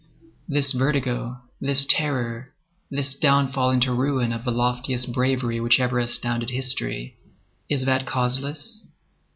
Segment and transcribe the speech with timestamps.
[0.49, 2.49] This vertigo, this terror,
[2.89, 8.83] this downfall into ruin of the loftiest bravery which ever astounded history,—is that causeless?